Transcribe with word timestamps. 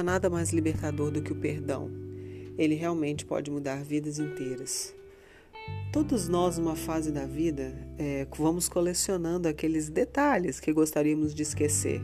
há 0.00 0.02
nada 0.02 0.28
mais 0.28 0.50
libertador 0.52 1.10
do 1.10 1.22
que 1.22 1.32
o 1.32 1.36
perdão. 1.36 1.90
Ele 2.58 2.74
realmente 2.74 3.24
pode 3.24 3.50
mudar 3.50 3.84
vidas 3.84 4.18
inteiras. 4.18 4.94
Todos 5.92 6.28
nós, 6.28 6.56
numa 6.58 6.76
fase 6.76 7.12
da 7.12 7.26
vida, 7.26 7.72
é, 7.98 8.26
vamos 8.36 8.68
colecionando 8.68 9.46
aqueles 9.46 9.88
detalhes 9.88 10.58
que 10.58 10.72
gostaríamos 10.72 11.34
de 11.34 11.42
esquecer. 11.42 12.00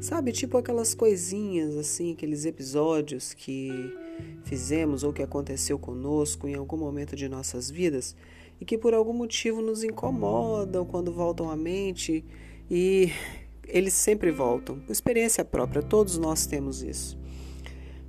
Sabe, 0.00 0.32
tipo 0.32 0.56
aquelas 0.56 0.94
coisinhas, 0.94 1.76
assim, 1.76 2.12
aqueles 2.12 2.44
episódios 2.44 3.32
que 3.32 3.70
fizemos 4.44 5.02
ou 5.02 5.12
que 5.12 5.22
aconteceu 5.22 5.78
conosco 5.78 6.46
em 6.46 6.54
algum 6.54 6.76
momento 6.76 7.16
de 7.16 7.28
nossas 7.28 7.70
vidas 7.70 8.14
e 8.60 8.64
que 8.64 8.78
por 8.78 8.94
algum 8.94 9.12
motivo 9.12 9.60
nos 9.60 9.82
incomodam 9.82 10.86
quando 10.86 11.12
voltam 11.12 11.50
à 11.50 11.56
mente 11.56 12.24
e 12.70 13.10
eles 13.66 13.92
sempre 13.94 14.30
voltam. 14.30 14.80
Experiência 14.88 15.44
própria, 15.44 15.82
todos 15.82 16.16
nós 16.16 16.46
temos 16.46 16.82
isso. 16.82 17.25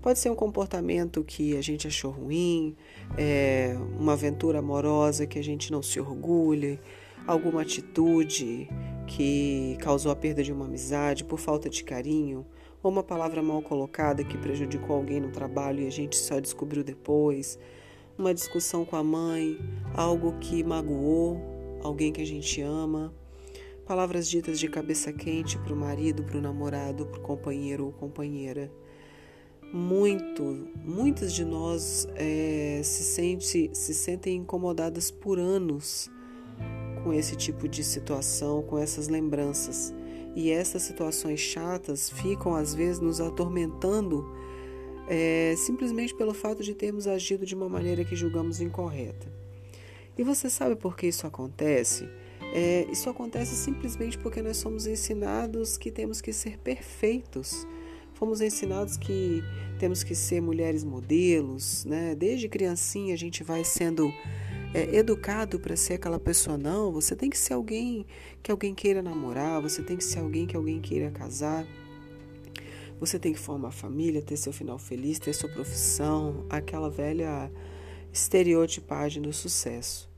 Pode 0.07 0.19
ser 0.19 0.29
um 0.29 0.35
comportamento 0.35 1.21
que 1.21 1.57
a 1.57 1.61
gente 1.61 1.85
achou 1.85 2.11
ruim, 2.11 2.77
é, 3.17 3.75
uma 3.99 4.13
aventura 4.13 4.59
amorosa 4.59 5.27
que 5.27 5.37
a 5.37 5.43
gente 5.43 5.69
não 5.69 5.83
se 5.83 5.99
orgulhe, 5.99 6.79
alguma 7.27 7.61
atitude 7.63 8.69
que 9.05 9.75
causou 9.81 10.09
a 10.09 10.15
perda 10.15 10.41
de 10.41 10.53
uma 10.53 10.63
amizade 10.63 11.25
por 11.25 11.37
falta 11.37 11.69
de 11.69 11.83
carinho, 11.83 12.45
ou 12.81 12.89
uma 12.89 13.03
palavra 13.03 13.43
mal 13.43 13.61
colocada 13.61 14.23
que 14.23 14.37
prejudicou 14.37 14.95
alguém 14.95 15.19
no 15.19 15.29
trabalho 15.29 15.81
e 15.81 15.87
a 15.87 15.91
gente 15.91 16.15
só 16.15 16.39
descobriu 16.39 16.85
depois, 16.85 17.59
uma 18.17 18.33
discussão 18.33 18.85
com 18.85 18.95
a 18.95 19.03
mãe, 19.03 19.59
algo 19.93 20.39
que 20.39 20.63
magoou 20.63 21.37
alguém 21.83 22.13
que 22.13 22.21
a 22.21 22.25
gente 22.25 22.61
ama, 22.61 23.13
palavras 23.85 24.29
ditas 24.29 24.57
de 24.57 24.69
cabeça 24.69 25.11
quente 25.11 25.57
para 25.57 25.73
o 25.73 25.75
marido, 25.75 26.23
para 26.23 26.37
o 26.37 26.41
namorado, 26.41 27.05
para 27.05 27.19
o 27.19 27.21
companheiro 27.21 27.87
ou 27.87 27.91
companheira. 27.91 28.71
Muito, 29.73 30.69
muitas 30.83 31.33
de 31.33 31.43
nós 31.43 32.07
é, 32.15 32.81
se, 32.83 33.03
sente, 33.03 33.69
se 33.73 33.93
sentem 33.93 34.37
incomodadas 34.37 35.11
por 35.11 35.37
anos 35.37 36.09
com 37.03 37.13
esse 37.13 37.35
tipo 37.35 37.67
de 37.67 37.83
situação, 37.83 38.63
com 38.63 38.77
essas 38.77 39.07
lembranças. 39.07 39.93
E 40.35 40.51
essas 40.51 40.83
situações 40.83 41.39
chatas 41.39 42.09
ficam 42.09 42.53
às 42.55 42.73
vezes 42.73 42.99
nos 42.99 43.19
atormentando 43.19 44.25
é, 45.07 45.55
simplesmente 45.57 46.13
pelo 46.13 46.33
fato 46.33 46.61
de 46.63 46.75
termos 46.75 47.07
agido 47.07 47.45
de 47.45 47.55
uma 47.55 47.69
maneira 47.69 48.03
que 48.03 48.15
julgamos 48.15 48.61
incorreta. 48.61 49.27
E 50.17 50.23
você 50.23 50.49
sabe 50.49 50.75
por 50.75 50.95
que 50.95 51.07
isso 51.07 51.25
acontece? 51.25 52.09
É, 52.53 52.85
isso 52.91 53.09
acontece 53.09 53.55
simplesmente 53.55 54.17
porque 54.17 54.41
nós 54.41 54.57
somos 54.57 54.87
ensinados 54.87 55.77
que 55.77 55.91
temos 55.91 56.21
que 56.21 56.33
ser 56.33 56.57
perfeitos. 56.57 57.65
Fomos 58.17 58.41
ensinados 58.41 58.97
que 58.97 59.43
temos 59.77 60.03
que 60.03 60.15
ser 60.15 60.41
mulheres 60.41 60.83
modelos, 60.83 61.85
né? 61.85 62.15
Desde 62.15 62.49
criancinha 62.49 63.13
a 63.13 63.17
gente 63.17 63.43
vai 63.43 63.63
sendo 63.63 64.11
é, 64.73 64.95
educado 64.95 65.59
para 65.59 65.75
ser 65.75 65.93
aquela 65.93 66.19
pessoa, 66.19 66.57
não. 66.57 66.91
Você 66.91 67.15
tem 67.15 67.29
que 67.29 67.37
ser 67.37 67.53
alguém 67.53 68.07
que 68.41 68.51
alguém 68.51 68.73
queira 68.73 69.03
namorar, 69.03 69.61
você 69.61 69.83
tem 69.83 69.95
que 69.95 70.03
ser 70.03 70.17
alguém 70.17 70.47
que 70.47 70.55
alguém 70.55 70.81
queira 70.81 71.11
casar. 71.11 71.63
Você 72.99 73.19
tem 73.19 73.33
que 73.33 73.39
formar 73.39 73.69
família, 73.69 74.19
ter 74.19 74.35
seu 74.35 74.51
final 74.51 74.79
feliz, 74.79 75.19
ter 75.19 75.33
sua 75.33 75.49
profissão, 75.49 76.43
aquela 76.49 76.89
velha 76.89 77.51
estereotipagem 78.11 79.21
do 79.21 79.31
sucesso. 79.31 80.09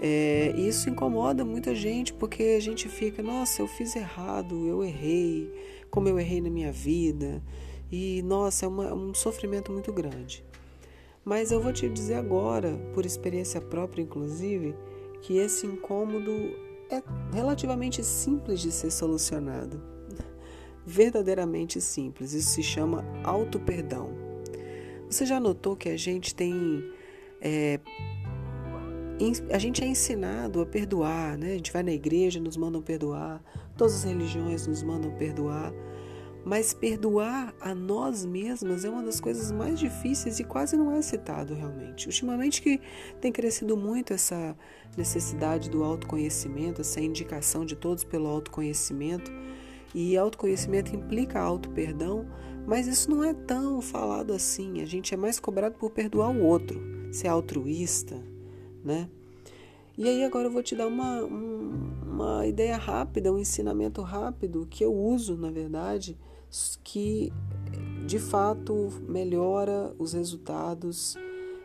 É, 0.00 0.52
isso 0.56 0.88
incomoda 0.88 1.44
muita 1.44 1.74
gente 1.74 2.12
porque 2.12 2.54
a 2.56 2.60
gente 2.60 2.88
fica, 2.88 3.20
nossa, 3.20 3.62
eu 3.62 3.66
fiz 3.66 3.96
errado, 3.96 4.64
eu 4.68 4.84
errei, 4.84 5.50
como 5.96 6.10
eu 6.10 6.20
errei 6.20 6.42
na 6.42 6.50
minha 6.50 6.70
vida. 6.70 7.42
E 7.90 8.20
nossa, 8.20 8.66
é 8.66 8.68
uma, 8.68 8.92
um 8.92 9.14
sofrimento 9.14 9.72
muito 9.72 9.90
grande. 9.90 10.44
Mas 11.24 11.50
eu 11.50 11.58
vou 11.58 11.72
te 11.72 11.88
dizer 11.88 12.16
agora, 12.16 12.76
por 12.92 13.06
experiência 13.06 13.62
própria 13.62 14.02
inclusive, 14.02 14.74
que 15.22 15.38
esse 15.38 15.66
incômodo 15.66 16.30
é 16.90 17.02
relativamente 17.32 18.04
simples 18.04 18.60
de 18.60 18.70
ser 18.70 18.90
solucionado. 18.90 19.80
Verdadeiramente 20.84 21.80
simples. 21.80 22.34
Isso 22.34 22.50
se 22.50 22.62
chama 22.62 23.02
auto-perdão. 23.24 24.10
Você 25.08 25.24
já 25.24 25.40
notou 25.40 25.74
que 25.74 25.88
a 25.88 25.96
gente 25.96 26.34
tem. 26.34 26.92
É, 27.40 27.80
a 29.50 29.58
gente 29.58 29.82
é 29.82 29.86
ensinado 29.86 30.60
a 30.60 30.66
perdoar, 30.66 31.38
né? 31.38 31.52
A 31.52 31.56
gente 31.56 31.72
vai 31.72 31.82
na 31.82 31.92
igreja, 31.92 32.38
nos 32.38 32.56
mandam 32.56 32.82
perdoar, 32.82 33.42
todas 33.76 33.94
as 33.94 34.04
religiões 34.04 34.66
nos 34.66 34.82
mandam 34.82 35.10
perdoar. 35.12 35.72
Mas 36.44 36.72
perdoar 36.72 37.52
a 37.60 37.74
nós 37.74 38.24
mesmas 38.24 38.84
é 38.84 38.88
uma 38.88 39.02
das 39.02 39.18
coisas 39.18 39.50
mais 39.50 39.80
difíceis 39.80 40.38
e 40.38 40.44
quase 40.44 40.76
não 40.76 40.92
é 40.92 41.02
citado 41.02 41.54
realmente. 41.54 42.06
Ultimamente 42.06 42.62
que 42.62 42.80
tem 43.20 43.32
crescido 43.32 43.76
muito 43.76 44.12
essa 44.12 44.56
necessidade 44.96 45.68
do 45.68 45.82
autoconhecimento, 45.82 46.82
essa 46.82 47.00
indicação 47.00 47.64
de 47.64 47.74
todos 47.74 48.04
pelo 48.04 48.28
autoconhecimento. 48.28 49.32
E 49.92 50.16
autoconhecimento 50.16 50.94
implica 50.94 51.40
auto-perdão, 51.40 52.28
mas 52.64 52.86
isso 52.86 53.10
não 53.10 53.24
é 53.24 53.34
tão 53.34 53.80
falado 53.80 54.32
assim. 54.32 54.80
A 54.82 54.84
gente 54.84 55.14
é 55.14 55.16
mais 55.16 55.40
cobrado 55.40 55.74
por 55.76 55.90
perdoar 55.90 56.30
o 56.30 56.44
outro, 56.44 56.80
ser 57.10 57.26
altruísta, 57.26 58.22
né? 58.86 59.08
E 59.98 60.08
aí 60.08 60.24
agora 60.24 60.46
eu 60.46 60.52
vou 60.52 60.62
te 60.62 60.76
dar 60.76 60.86
uma, 60.86 61.22
uma 61.22 62.46
ideia 62.46 62.76
rápida, 62.76 63.32
um 63.32 63.38
ensinamento 63.38 64.00
rápido 64.02 64.66
que 64.70 64.84
eu 64.84 64.94
uso, 64.94 65.36
na 65.36 65.50
verdade, 65.50 66.16
que 66.84 67.32
de 68.06 68.18
fato 68.18 68.90
melhora 69.08 69.92
os 69.98 70.12
resultados 70.12 71.16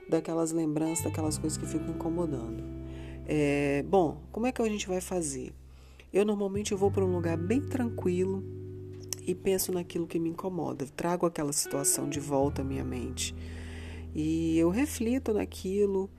daquelas 0.10 0.52
lembranças, 0.52 1.04
daquelas 1.04 1.38
coisas 1.38 1.58
que 1.58 1.66
ficam 1.66 1.90
incomodando. 1.94 2.64
É, 3.28 3.84
bom, 3.84 4.18
como 4.32 4.48
é 4.48 4.52
que 4.52 4.62
a 4.62 4.68
gente 4.68 4.88
vai 4.88 5.00
fazer? 5.00 5.54
Eu 6.12 6.26
normalmente 6.26 6.74
vou 6.74 6.90
para 6.90 7.06
um 7.06 7.14
lugar 7.14 7.38
bem 7.38 7.62
tranquilo 7.62 8.44
e 9.26 9.36
penso 9.36 9.72
naquilo 9.72 10.08
que 10.08 10.18
me 10.18 10.30
incomoda, 10.30 10.86
trago 10.96 11.26
aquela 11.26 11.54
situação 11.54 12.10
de 12.10 12.20
volta 12.20 12.62
à 12.62 12.66
minha 12.66 12.84
mente 12.84 13.36
e 14.14 14.58
eu 14.58 14.70
reflito 14.70 15.34
naquilo 15.34 16.10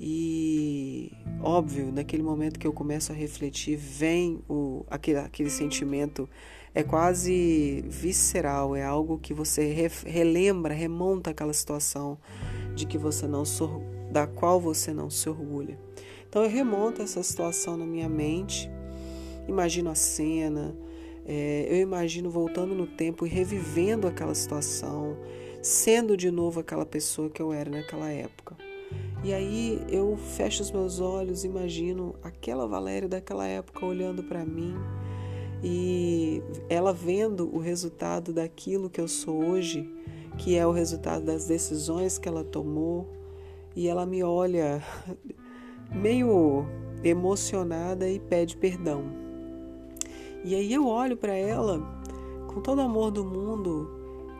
e 0.00 1.12
óbvio, 1.42 1.90
naquele 1.92 2.22
momento 2.22 2.58
que 2.58 2.66
eu 2.66 2.72
começo 2.72 3.10
a 3.10 3.14
refletir, 3.14 3.76
vem 3.76 4.40
o, 4.48 4.84
aquele, 4.88 5.18
aquele 5.18 5.50
sentimento 5.50 6.28
é 6.74 6.84
quase 6.84 7.84
visceral, 7.88 8.76
é 8.76 8.84
algo 8.84 9.18
que 9.18 9.34
você 9.34 9.72
re, 9.72 9.90
relembra, 10.06 10.72
remonta 10.72 11.30
aquela 11.30 11.52
situação 11.52 12.18
de 12.74 12.86
que 12.86 12.96
você 12.96 13.26
não 13.26 13.42
da 14.12 14.26
qual 14.26 14.60
você 14.60 14.92
não 14.92 15.10
se 15.10 15.28
orgulha. 15.28 15.78
Então 16.28 16.44
eu 16.44 16.48
remonto 16.48 17.02
essa 17.02 17.22
situação 17.22 17.76
na 17.76 17.86
minha 17.86 18.08
mente, 18.08 18.70
imagino 19.48 19.90
a 19.90 19.94
cena, 19.96 20.76
é, 21.26 21.66
eu 21.68 21.78
imagino 21.78 22.30
voltando 22.30 22.74
no 22.74 22.86
tempo 22.86 23.26
e 23.26 23.28
revivendo 23.28 24.06
aquela 24.06 24.34
situação, 24.34 25.16
sendo 25.60 26.16
de 26.16 26.30
novo 26.30 26.60
aquela 26.60 26.86
pessoa 26.86 27.28
que 27.28 27.42
eu 27.42 27.52
era 27.52 27.70
naquela 27.70 28.10
época. 28.10 28.67
E 29.24 29.34
aí 29.34 29.84
eu 29.88 30.16
fecho 30.16 30.62
os 30.62 30.70
meus 30.70 31.00
olhos, 31.00 31.44
imagino 31.44 32.14
aquela 32.22 32.66
Valéria 32.66 33.08
daquela 33.08 33.46
época 33.46 33.84
olhando 33.84 34.22
para 34.22 34.44
mim 34.44 34.76
e 35.62 36.40
ela 36.68 36.92
vendo 36.92 37.54
o 37.54 37.58
resultado 37.58 38.32
daquilo 38.32 38.88
que 38.88 39.00
eu 39.00 39.08
sou 39.08 39.44
hoje, 39.44 39.92
que 40.36 40.56
é 40.56 40.66
o 40.66 40.70
resultado 40.70 41.24
das 41.24 41.46
decisões 41.46 42.18
que 42.18 42.28
ela 42.28 42.44
tomou, 42.44 43.08
e 43.74 43.88
ela 43.88 44.06
me 44.06 44.22
olha 44.22 44.82
meio 45.92 46.64
emocionada 47.02 48.08
e 48.08 48.20
pede 48.20 48.56
perdão. 48.56 49.04
E 50.44 50.54
aí 50.54 50.72
eu 50.72 50.86
olho 50.86 51.16
para 51.16 51.34
ela 51.34 51.80
com 52.46 52.60
todo 52.60 52.78
o 52.78 52.82
amor 52.82 53.10
do 53.10 53.24
mundo 53.24 53.90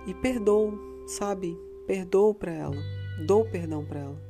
e 0.06 0.14
perdoo, 0.14 0.78
sabe? 1.06 1.58
Perdoo 1.86 2.32
para 2.32 2.52
ela, 2.52 2.76
dou 3.26 3.44
perdão 3.44 3.84
para 3.84 4.00
ela. 4.00 4.27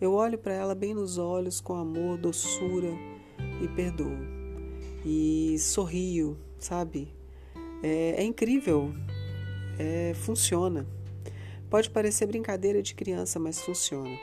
Eu 0.00 0.14
olho 0.14 0.38
para 0.38 0.54
ela 0.54 0.74
bem 0.74 0.94
nos 0.94 1.18
olhos 1.18 1.60
com 1.60 1.74
amor, 1.74 2.16
doçura 2.16 2.90
e 3.62 3.68
perdoo 3.68 4.40
e 5.04 5.56
sorrio, 5.58 6.36
sabe? 6.58 7.08
É, 7.82 8.22
é 8.22 8.22
incrível, 8.22 8.92
é, 9.78 10.12
funciona. 10.14 10.86
Pode 11.68 11.88
parecer 11.90 12.26
brincadeira 12.26 12.82
de 12.82 12.94
criança, 12.94 13.38
mas 13.38 13.60
funciona. 13.60 14.16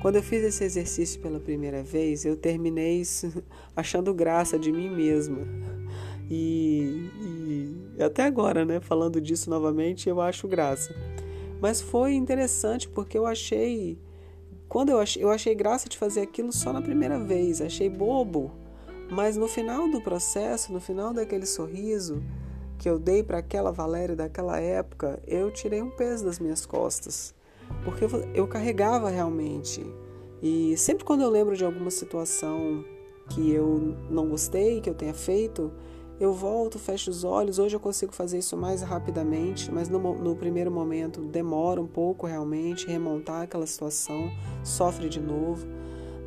Quando 0.00 0.16
eu 0.16 0.22
fiz 0.22 0.42
esse 0.42 0.64
exercício 0.64 1.20
pela 1.20 1.38
primeira 1.38 1.82
vez, 1.82 2.24
eu 2.24 2.36
terminei 2.36 3.02
achando 3.76 4.14
graça 4.14 4.58
de 4.58 4.72
mim 4.72 4.90
mesma. 4.90 5.46
E, 6.30 7.10
e, 7.20 8.02
até 8.02 8.24
agora, 8.24 8.64
né, 8.64 8.80
falando 8.80 9.20
disso 9.20 9.48
novamente, 9.50 10.08
eu 10.08 10.20
acho 10.20 10.48
graça. 10.48 10.94
Mas 11.60 11.80
foi 11.80 12.14
interessante 12.14 12.88
porque 12.88 13.16
eu 13.16 13.26
achei. 13.26 13.98
Quando 14.68 14.90
eu 14.90 14.98
achei, 14.98 15.22
eu 15.22 15.30
achei 15.30 15.54
graça 15.54 15.88
de 15.88 15.96
fazer 15.96 16.20
aquilo 16.20 16.52
só 16.52 16.72
na 16.72 16.82
primeira 16.82 17.18
vez, 17.18 17.60
achei 17.60 17.88
bobo 17.88 18.52
mas 19.10 19.36
no 19.36 19.46
final 19.46 19.88
do 19.88 20.00
processo, 20.00 20.72
no 20.72 20.80
final 20.80 21.12
daquele 21.12 21.46
sorriso, 21.46 22.22
que 22.78 22.88
eu 22.88 22.98
dei 22.98 23.22
para 23.22 23.38
aquela 23.38 23.70
Valéria 23.70 24.16
daquela 24.16 24.58
época, 24.58 25.20
eu 25.26 25.50
tirei 25.50 25.80
um 25.80 25.90
peso 25.90 26.24
das 26.24 26.38
minhas 26.38 26.66
costas, 26.66 27.34
porque 27.84 28.04
eu 28.34 28.46
carregava 28.46 29.08
realmente. 29.08 29.84
E 30.42 30.76
sempre 30.76 31.04
quando 31.04 31.22
eu 31.22 31.30
lembro 31.30 31.56
de 31.56 31.64
alguma 31.64 31.90
situação 31.90 32.84
que 33.30 33.50
eu 33.50 33.96
não 34.10 34.28
gostei, 34.28 34.80
que 34.80 34.90
eu 34.90 34.94
tenha 34.94 35.14
feito, 35.14 35.72
eu 36.18 36.32
volto, 36.32 36.78
fecho 36.78 37.10
os 37.10 37.24
olhos. 37.24 37.58
Hoje 37.58 37.76
eu 37.76 37.80
consigo 37.80 38.12
fazer 38.12 38.38
isso 38.38 38.56
mais 38.56 38.80
rapidamente, 38.82 39.70
mas 39.70 39.88
no, 39.88 39.98
no 39.98 40.34
primeiro 40.34 40.70
momento 40.70 41.20
demora 41.20 41.80
um 41.80 41.86
pouco 41.86 42.26
realmente 42.26 42.86
remontar 42.86 43.42
aquela 43.42 43.66
situação, 43.66 44.30
sofre 44.64 45.08
de 45.08 45.20
novo. 45.20 45.66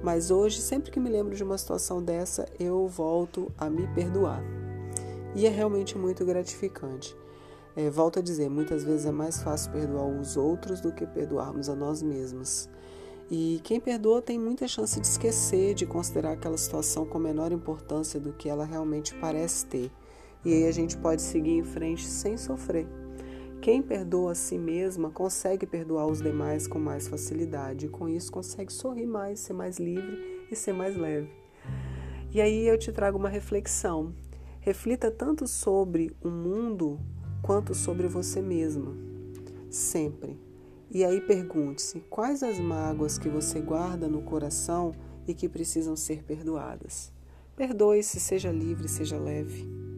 Mas 0.03 0.31
hoje, 0.31 0.61
sempre 0.61 0.91
que 0.91 0.99
me 0.99 1.09
lembro 1.09 1.35
de 1.35 1.43
uma 1.43 1.57
situação 1.57 2.01
dessa, 2.01 2.47
eu 2.59 2.87
volto 2.87 3.51
a 3.57 3.69
me 3.69 3.87
perdoar. 3.87 4.41
E 5.35 5.45
é 5.45 5.49
realmente 5.49 5.97
muito 5.97 6.23
gratificante. 6.23 7.15
É, 7.75 7.89
volto 7.89 8.19
a 8.19 8.21
dizer, 8.21 8.49
muitas 8.49 8.83
vezes 8.83 9.05
é 9.05 9.11
mais 9.11 9.41
fácil 9.41 9.71
perdoar 9.71 10.07
os 10.07 10.37
outros 10.37 10.81
do 10.81 10.91
que 10.91 11.05
perdoarmos 11.05 11.67
a 11.67 11.75
nós 11.75 12.01
mesmos. 12.01 12.69
E 13.31 13.61
quem 13.63 13.79
perdoa 13.79 14.21
tem 14.21 14.39
muita 14.39 14.67
chance 14.67 14.99
de 14.99 15.05
esquecer, 15.05 15.75
de 15.75 15.85
considerar 15.85 16.31
aquela 16.31 16.57
situação 16.57 17.05
com 17.05 17.19
menor 17.19 17.51
importância 17.51 18.19
do 18.19 18.33
que 18.33 18.49
ela 18.49 18.65
realmente 18.65 19.13
parece 19.15 19.65
ter. 19.67 19.91
E 20.43 20.53
aí 20.53 20.65
a 20.65 20.71
gente 20.71 20.97
pode 20.97 21.21
seguir 21.21 21.51
em 21.51 21.63
frente 21.63 22.07
sem 22.07 22.37
sofrer. 22.37 22.87
Quem 23.61 23.81
perdoa 23.81 24.31
a 24.31 24.35
si 24.35 24.57
mesma 24.57 25.11
consegue 25.11 25.67
perdoar 25.67 26.07
os 26.07 26.21
demais 26.21 26.65
com 26.65 26.79
mais 26.79 27.07
facilidade, 27.07 27.85
e 27.85 27.89
com 27.89 28.07
isso 28.07 28.31
consegue 28.31 28.71
sorrir 28.71 29.05
mais, 29.05 29.41
ser 29.41 29.53
mais 29.53 29.77
livre 29.77 30.45
e 30.49 30.55
ser 30.55 30.73
mais 30.73 30.95
leve. 30.95 31.29
E 32.31 32.39
aí 32.39 32.67
eu 32.67 32.79
te 32.79 32.91
trago 32.91 33.17
uma 33.17 33.29
reflexão. 33.29 34.13
Reflita 34.61 35.11
tanto 35.11 35.45
sobre 35.45 36.15
o 36.23 36.29
mundo 36.29 36.99
quanto 37.41 37.75
sobre 37.75 38.07
você 38.07 38.41
mesma. 38.41 38.95
Sempre. 39.69 40.48
E 40.91 41.05
aí 41.05 41.21
pergunte-se: 41.21 41.99
quais 42.09 42.41
as 42.41 42.59
mágoas 42.59 43.17
que 43.17 43.29
você 43.29 43.59
guarda 43.59 44.07
no 44.07 44.23
coração 44.23 44.93
e 45.27 45.33
que 45.33 45.47
precisam 45.47 45.95
ser 45.95 46.23
perdoadas? 46.23 47.11
Perdoe-se, 47.55 48.19
seja 48.19 48.51
livre, 48.51 48.87
seja 48.87 49.19
leve. 49.19 49.88